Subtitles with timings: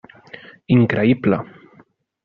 [0.77, 1.41] Increïble.